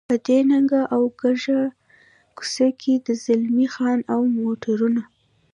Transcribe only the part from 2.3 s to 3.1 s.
کوڅه کې د